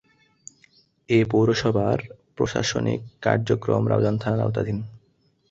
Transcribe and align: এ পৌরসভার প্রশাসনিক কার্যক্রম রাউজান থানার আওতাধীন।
এ 1.09 1.19
পৌরসভার 1.31 1.99
প্রশাসনিক 2.37 2.99
কার্যক্রম 3.21 3.83
রাউজান 3.87 4.15
থানার 4.17 4.43
আওতাধীন। 4.45 4.77